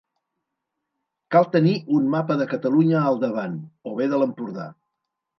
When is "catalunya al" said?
2.53-3.19